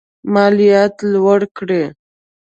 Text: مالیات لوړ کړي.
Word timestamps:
مالیات 0.33 0.95
لوړ 1.11 1.39
کړي. 1.57 1.83